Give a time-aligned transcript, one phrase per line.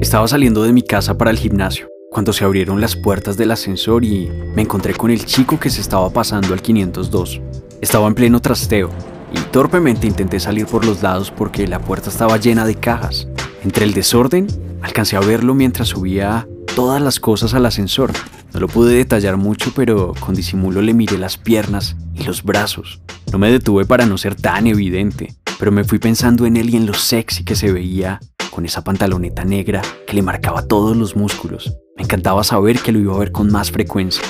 [0.00, 4.02] Estaba saliendo de mi casa para el gimnasio cuando se abrieron las puertas del ascensor
[4.02, 7.42] y me encontré con el chico que se estaba pasando al 502.
[7.82, 8.88] Estaba en pleno trasteo
[9.30, 13.28] y torpemente intenté salir por los lados porque la puerta estaba llena de cajas.
[13.62, 14.46] Entre el desorden,
[14.80, 18.10] alcancé a verlo mientras subía todas las cosas al ascensor.
[18.54, 23.02] No lo pude detallar mucho, pero con disimulo le miré las piernas y los brazos.
[23.30, 26.76] No me detuve para no ser tan evidente, pero me fui pensando en él y
[26.76, 28.18] en lo sexy que se veía
[28.50, 31.76] con esa pantaloneta negra que le marcaba todos los músculos.
[31.96, 34.24] Me encantaba saber que lo iba a ver con más frecuencia.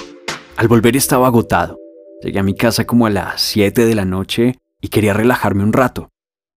[0.57, 1.79] Al volver estaba agotado.
[2.23, 5.73] Llegué a mi casa como a las 7 de la noche y quería relajarme un
[5.73, 6.11] rato.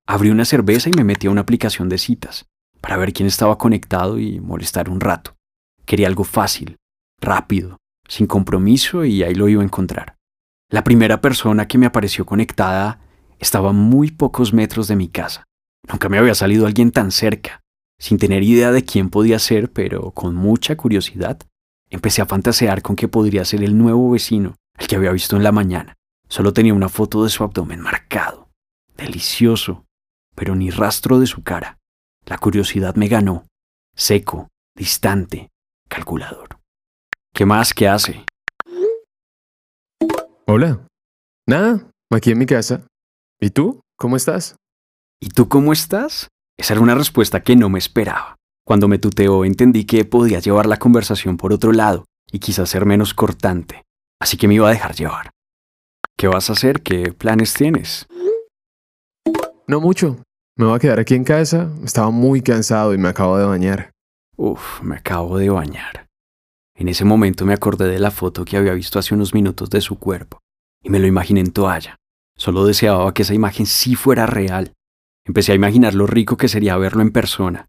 [0.07, 2.47] Abrí una cerveza y me metí a una aplicación de citas
[2.81, 5.37] para ver quién estaba conectado y molestar un rato.
[5.87, 6.79] Quería algo fácil,
[7.21, 10.17] rápido, sin compromiso y ahí lo iba a encontrar.
[10.69, 13.01] La primera persona que me apareció conectada
[13.39, 15.45] estaba a muy pocos metros de mi casa.
[15.89, 17.63] Nunca me había salido alguien tan cerca,
[17.99, 21.39] sin tener idea de quién podía ser, pero con mucha curiosidad,
[21.91, 25.43] empecé a fantasear con que podría ser el nuevo vecino, el que había visto en
[25.43, 25.95] la mañana.
[26.29, 28.49] Solo tenía una foto de su abdomen marcado,
[28.97, 29.85] delicioso,
[30.35, 31.79] pero ni rastro de su cara.
[32.25, 33.47] La curiosidad me ganó,
[33.95, 35.51] seco, distante,
[35.89, 36.59] calculador.
[37.35, 38.25] ¿Qué más que hace?
[40.47, 40.87] Hola.
[41.47, 42.87] Nada, aquí en mi casa.
[43.41, 43.81] ¿Y tú?
[43.97, 44.57] ¿Cómo estás?
[45.23, 46.31] ¿Y tú cómo estás?
[46.59, 48.39] Esa era una respuesta que no me esperaba.
[48.67, 52.87] Cuando me tuteó entendí que podía llevar la conversación por otro lado y quizás ser
[52.87, 53.85] menos cortante,
[54.21, 55.31] así que me iba a dejar llevar.
[56.19, 56.83] ¿Qué vas a hacer?
[56.83, 58.09] ¿Qué planes tienes?
[59.69, 60.25] No mucho.
[60.57, 61.71] Me voy a quedar aquí en casa.
[61.85, 63.93] Estaba muy cansado y me acabo de bañar.
[64.37, 66.09] Uf, me acabo de bañar.
[66.75, 69.83] En ese momento me acordé de la foto que había visto hace unos minutos de
[69.83, 70.41] su cuerpo
[70.83, 71.95] y me lo imaginé en toalla.
[72.37, 74.73] Solo deseaba que esa imagen sí fuera real
[75.25, 77.69] Empecé a imaginar lo rico que sería verlo en persona,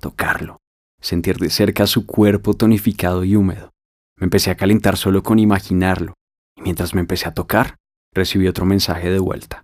[0.00, 0.58] tocarlo,
[1.00, 3.70] sentir de cerca su cuerpo tonificado y húmedo.
[4.16, 6.14] Me empecé a calentar solo con imaginarlo,
[6.56, 7.76] y mientras me empecé a tocar,
[8.12, 9.62] recibí otro mensaje de vuelta.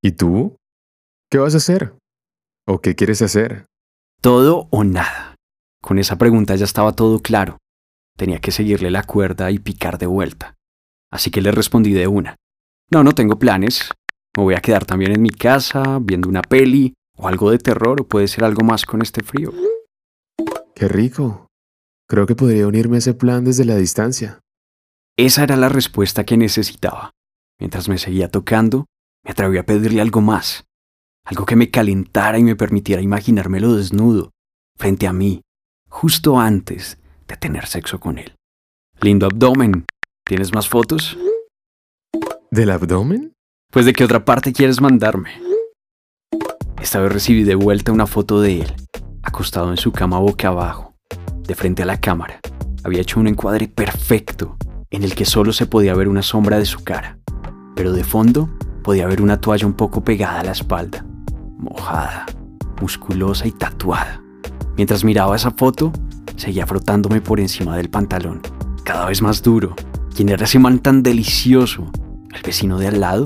[0.00, 0.56] ¿Y tú?
[1.30, 1.94] ¿Qué vas a hacer?
[2.66, 3.66] ¿O qué quieres hacer?
[4.20, 5.36] Todo o nada.
[5.82, 7.58] Con esa pregunta ya estaba todo claro.
[8.16, 10.54] Tenía que seguirle la cuerda y picar de vuelta.
[11.10, 12.36] Así que le respondí de una.
[12.90, 13.90] No, no tengo planes.
[14.36, 18.00] Me voy a quedar también en mi casa viendo una peli o algo de terror
[18.00, 19.52] o puede ser algo más con este frío.
[20.74, 21.48] Qué rico.
[22.08, 24.40] Creo que podría unirme a ese plan desde la distancia.
[25.16, 27.12] Esa era la respuesta que necesitaba.
[27.58, 28.86] Mientras me seguía tocando,
[29.24, 30.64] me atreví a pedirle algo más.
[31.24, 34.32] Algo que me calentara y me permitiera imaginármelo desnudo,
[34.76, 35.42] frente a mí,
[35.88, 38.34] justo antes de tener sexo con él.
[39.00, 39.84] Lindo abdomen.
[40.24, 41.16] ¿Tienes más fotos?
[42.50, 43.34] ¿Del abdomen?
[43.72, 45.30] Pues de qué otra parte quieres mandarme.
[46.82, 48.74] Esta vez recibí de vuelta una foto de él,
[49.22, 50.92] acostado en su cama boca abajo,
[51.44, 52.38] de frente a la cámara.
[52.84, 54.58] Había hecho un encuadre perfecto,
[54.90, 57.16] en el que solo se podía ver una sombra de su cara,
[57.74, 58.50] pero de fondo
[58.84, 61.06] podía ver una toalla un poco pegada a la espalda,
[61.56, 62.26] mojada,
[62.78, 64.22] musculosa y tatuada.
[64.76, 65.94] Mientras miraba esa foto,
[66.36, 68.42] seguía frotándome por encima del pantalón,
[68.84, 69.74] cada vez más duro.
[70.14, 71.90] ¿Quién era ese man tan delicioso?
[72.34, 73.24] ¿El vecino de al lado?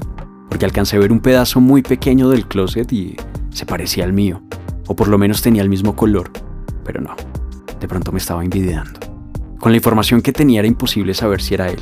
[0.49, 3.17] Porque alcancé a ver un pedazo muy pequeño del closet y
[3.51, 4.43] se parecía al mío,
[4.87, 6.31] o por lo menos tenía el mismo color,
[6.85, 7.15] pero no,
[7.81, 9.01] de pronto me estaba envidiando.
[9.59, 11.81] Con la información que tenía era imposible saber si era él.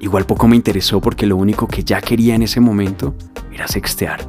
[0.00, 3.14] Igual poco me interesó porque lo único que ya quería en ese momento
[3.52, 4.20] era sextear,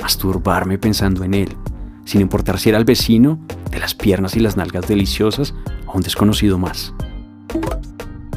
[0.00, 1.56] masturbarme pensando en él,
[2.04, 3.38] sin importar si era el vecino,
[3.70, 5.54] de las piernas y las nalgas deliciosas,
[5.86, 6.94] o un desconocido más.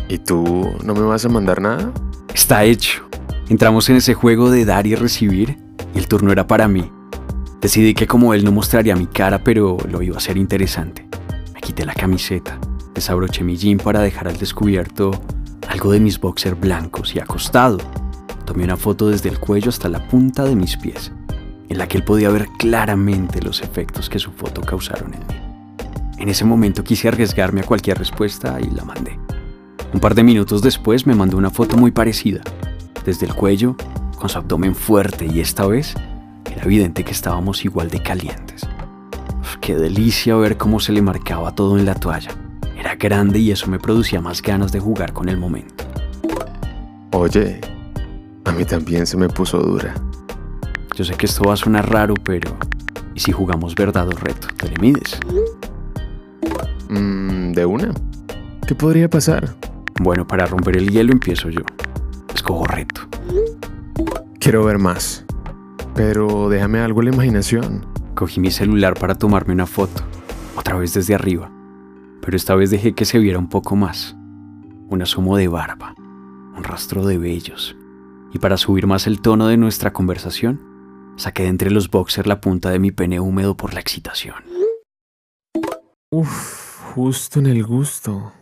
[0.10, 1.92] ¿Y tú no me vas a mandar nada?
[2.34, 3.07] Está hecho.
[3.50, 5.58] Entramos en ese juego de dar y recibir
[5.96, 6.92] y el turno era para mí.
[7.62, 11.08] Decidí que como él no mostraría mi cara, pero lo iba a hacer interesante.
[11.54, 12.60] Me quité la camiseta,
[12.94, 15.12] desabroché mi jean para dejar al descubierto
[15.70, 17.78] algo de mis boxers blancos y acostado.
[18.46, 21.14] Tomé una foto desde el cuello hasta la punta de mis pies,
[21.70, 25.36] en la que él podía ver claramente los efectos que su foto causaron en mí.
[26.18, 29.18] En ese momento quise arriesgarme a cualquier respuesta y la mandé.
[29.94, 32.42] Un par de minutos después me mandó una foto muy parecida,
[33.08, 33.78] desde el cuello,
[34.20, 35.96] con su abdomen fuerte y esta vez
[36.52, 38.68] era evidente que estábamos igual de calientes.
[39.62, 42.32] qué delicia ver cómo se le marcaba todo en la toalla.
[42.78, 45.86] Era grande y eso me producía más ganas de jugar con el momento.
[47.14, 47.62] Oye,
[48.44, 49.94] a mí también se me puso dura.
[50.94, 52.58] Yo sé que esto va a sonar raro, pero
[53.16, 54.50] ¿y si jugamos verdad o reto?
[54.58, 55.18] ¿Te le mides?
[56.90, 57.94] Mm, ¿De una?
[58.68, 59.56] ¿Qué podría pasar?
[60.02, 61.62] Bueno, para romper el hielo empiezo yo
[62.38, 63.02] escojo reto.
[64.40, 65.26] Quiero ver más,
[65.96, 67.86] pero déjame algo en la imaginación.
[68.16, 70.04] Cogí mi celular para tomarme una foto,
[70.56, 71.52] otra vez desde arriba.
[72.22, 74.16] pero esta vez dejé que se viera un poco más.
[74.90, 77.76] Un asomo de barba, un rastro de vellos,
[78.34, 80.60] y para subir más el tono de nuestra conversación,
[81.16, 84.44] saqué de entre los boxers la punta de mi pene húmedo por la excitación.
[86.12, 88.34] Uf, justo en el gusto.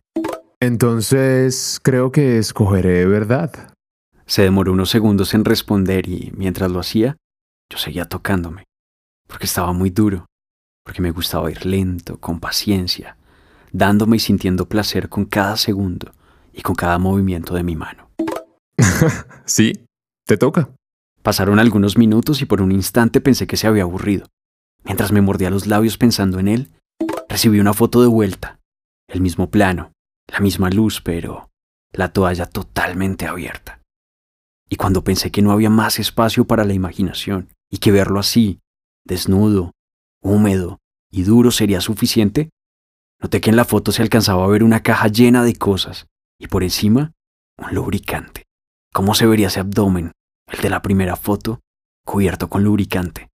[0.59, 3.74] Entonces, creo que escogeré verdad.
[4.25, 7.17] Se demoró unos segundos en responder y mientras lo hacía,
[7.71, 8.63] yo seguía tocándome,
[9.27, 10.25] porque estaba muy duro,
[10.83, 13.17] porque me gustaba ir lento, con paciencia,
[13.71, 16.13] dándome y sintiendo placer con cada segundo
[16.53, 18.09] y con cada movimiento de mi mano.
[19.45, 19.85] sí,
[20.25, 20.69] te toca.
[21.21, 24.27] Pasaron algunos minutos y por un instante pensé que se había aburrido.
[24.83, 26.71] Mientras me mordía los labios pensando en él,
[27.27, 28.59] recibí una foto de vuelta,
[29.07, 29.91] el mismo plano,
[30.31, 31.49] la misma luz, pero
[31.91, 33.81] la toalla totalmente abierta.
[34.69, 38.59] Y cuando pensé que no había más espacio para la imaginación y que verlo así,
[39.05, 39.71] desnudo,
[40.21, 40.79] húmedo
[41.11, 42.49] y duro sería suficiente,
[43.21, 46.07] noté que en la foto se alcanzaba a ver una caja llena de cosas
[46.39, 47.13] y por encima
[47.57, 48.43] un lubricante.
[48.93, 50.11] ¿Cómo se vería ese abdomen,
[50.47, 51.61] el de la primera foto,
[52.05, 53.29] cubierto con lubricante?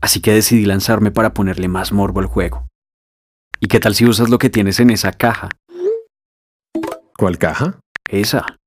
[0.00, 2.66] Así que decidí lanzarme para ponerle más morbo al juego.
[3.60, 5.48] ¿Y qué tal si usas lo que tienes en esa caja?
[7.16, 7.78] ¿Cuál caja?
[8.08, 8.58] Esa.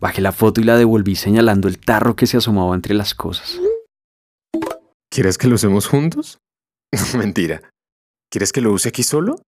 [0.00, 3.60] Bajé la foto y la devolví señalando el tarro que se asomaba entre las cosas.
[5.10, 6.38] ¿Quieres que lo usemos juntos?
[7.16, 7.62] Mentira.
[8.30, 9.42] ¿Quieres que lo use aquí solo?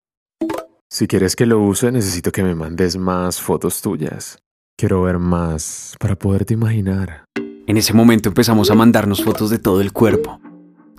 [0.90, 4.40] Si quieres que lo use, necesito que me mandes más fotos tuyas.
[4.76, 7.24] Quiero ver más para poderte imaginar.
[7.66, 10.38] En ese momento empezamos a mandarnos fotos de todo el cuerpo.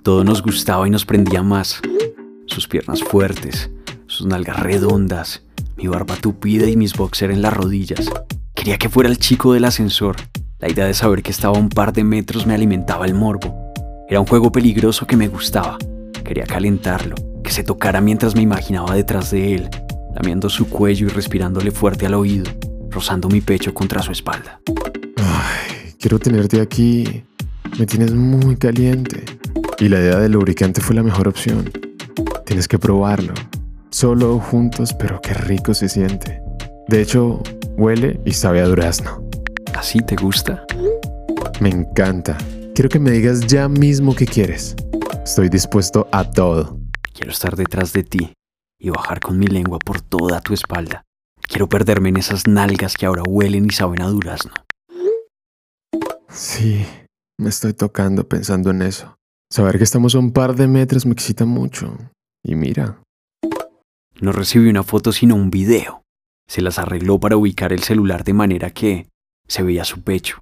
[0.02, 1.80] Todo nos gustaba y nos prendía más.
[2.46, 3.70] Sus piernas fuertes,
[4.06, 5.44] sus nalgas redondas,
[5.76, 8.10] mi barba tupida y mis boxers en las rodillas.
[8.64, 10.16] Quería que fuera el chico del ascensor.
[10.58, 13.74] La idea de saber que estaba a un par de metros me alimentaba el morbo.
[14.08, 15.76] Era un juego peligroso que me gustaba.
[16.24, 17.14] Quería calentarlo,
[17.44, 19.68] que se tocara mientras me imaginaba detrás de él,
[20.14, 22.50] lamiendo su cuello y respirándole fuerte al oído,
[22.90, 24.58] rozando mi pecho contra su espalda.
[25.18, 27.22] Ay, quiero tenerte aquí.
[27.78, 29.26] Me tienes muy caliente.
[29.78, 31.70] Y la idea del lubricante fue la mejor opción.
[32.46, 33.34] Tienes que probarlo.
[33.90, 36.40] Solo juntos, pero qué rico se siente.
[36.88, 37.42] De hecho,
[37.76, 39.28] Huele y sabe a durazno.
[39.74, 40.64] ¿Así te gusta?
[41.60, 42.38] Me encanta.
[42.72, 44.76] Quiero que me digas ya mismo qué quieres.
[45.24, 46.78] Estoy dispuesto a todo.
[47.12, 48.32] Quiero estar detrás de ti
[48.78, 51.02] y bajar con mi lengua por toda tu espalda.
[51.42, 54.52] Quiero perderme en esas nalgas que ahora huelen y saben a durazno.
[56.28, 56.86] Sí,
[57.38, 59.16] me estoy tocando pensando en eso.
[59.50, 61.96] Saber que estamos a un par de metros me excita mucho.
[62.44, 63.00] Y mira.
[64.20, 66.03] No recibí una foto sino un video.
[66.48, 69.08] Se las arregló para ubicar el celular de manera que
[69.48, 70.40] se veía su pecho,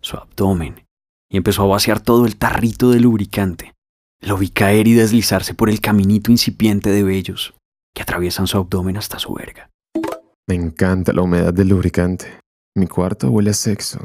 [0.00, 0.86] su abdomen,
[1.30, 3.74] y empezó a vaciar todo el tarrito de lubricante.
[4.20, 7.54] Lo vi caer y deslizarse por el caminito incipiente de vellos
[7.94, 9.70] que atraviesan su abdomen hasta su verga.
[10.48, 12.40] Me encanta la humedad del lubricante.
[12.76, 13.98] Mi cuarto huele a sexo.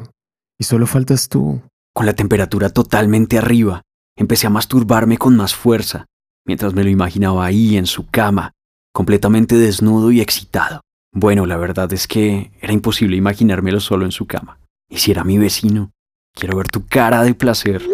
[0.59, 1.61] Y solo faltas tú.
[1.93, 3.81] Con la temperatura totalmente arriba,
[4.17, 6.05] empecé a masturbarme con más fuerza,
[6.45, 8.53] mientras me lo imaginaba ahí en su cama,
[8.93, 10.81] completamente desnudo y excitado.
[11.13, 14.59] Bueno, la verdad es que era imposible imaginármelo solo en su cama.
[14.89, 15.91] Y si era mi vecino,
[16.33, 17.85] quiero ver tu cara de placer.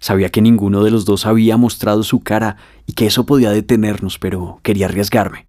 [0.00, 2.56] Sabía que ninguno de los dos había mostrado su cara
[2.86, 5.48] y que eso podía detenernos, pero quería arriesgarme.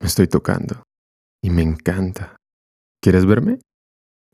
[0.00, 0.82] Me estoy tocando.
[1.42, 2.36] Y me encanta.
[3.00, 3.58] ¿Quieres verme?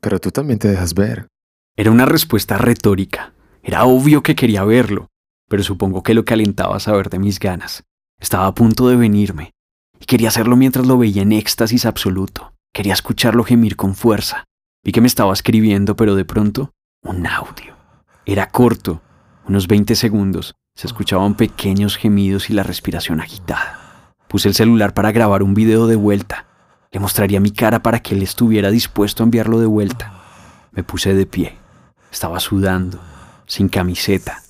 [0.01, 1.27] Pero tú también te dejas ver.
[1.75, 3.33] Era una respuesta retórica.
[3.63, 5.07] Era obvio que quería verlo,
[5.49, 7.83] pero supongo que lo calentaba saber de mis ganas.
[8.19, 9.51] Estaba a punto de venirme,
[9.99, 12.53] y quería hacerlo mientras lo veía en éxtasis absoluto.
[12.73, 14.45] Quería escucharlo gemir con fuerza.
[14.83, 16.71] Vi que me estaba escribiendo, pero de pronto,
[17.03, 17.75] un audio.
[18.25, 19.01] Era corto,
[19.47, 20.55] unos 20 segundos.
[20.75, 24.13] Se escuchaban pequeños gemidos y la respiración agitada.
[24.27, 26.45] Puse el celular para grabar un video de vuelta.
[26.91, 30.13] Le mostraría mi cara para que él estuviera dispuesto a enviarlo de vuelta.
[30.71, 31.57] Me puse de pie.
[32.11, 32.99] Estaba sudando,
[33.45, 34.43] sin camiseta,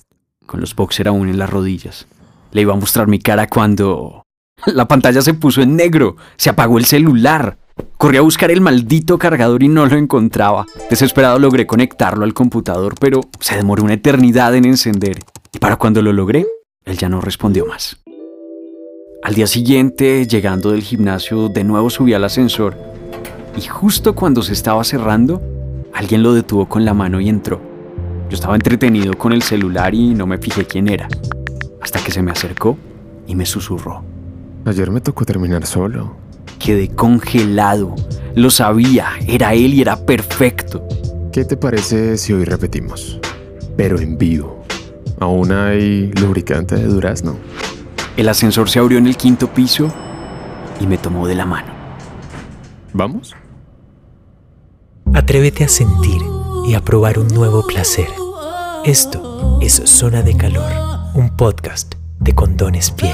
[0.46, 2.06] con los boxer aún en las rodillas.
[2.52, 4.22] Le iba a mostrar mi cara cuando...
[4.66, 7.58] La pantalla se puso en negro, se apagó el celular.
[7.96, 10.66] Corrí a buscar el maldito cargador y no lo encontraba.
[10.90, 15.18] Desesperado logré conectarlo al computador, pero se demoró una eternidad en encender.
[15.52, 16.46] Y para cuando lo logré,
[16.84, 17.98] él ya no respondió más.
[19.22, 22.76] Al día siguiente, llegando del gimnasio, de nuevo subí al ascensor.
[23.56, 25.42] Y justo cuando se estaba cerrando,
[25.94, 27.60] alguien lo detuvo con la mano y entró.
[28.28, 31.08] Yo estaba entretenido con el celular y no me fijé quién era.
[31.80, 32.78] Hasta que se me acercó
[33.26, 34.04] y me susurró.
[34.66, 36.16] Ayer me tocó terminar solo.
[36.58, 37.94] Quedé congelado.
[38.34, 40.86] Lo sabía, era él y era perfecto.
[41.32, 43.18] ¿Qué te parece si hoy repetimos?
[43.76, 44.64] Pero en vivo.
[45.18, 47.36] Aún hay lubricante de durazno.
[48.16, 49.92] El ascensor se abrió en el quinto piso
[50.80, 51.72] y me tomó de la mano.
[52.92, 53.34] ¿Vamos?
[55.14, 56.20] Atrévete a sentir
[56.66, 58.08] y a probar un nuevo placer.
[58.84, 60.72] Esto es Zona de Calor,
[61.14, 63.12] un podcast de Condones Piel.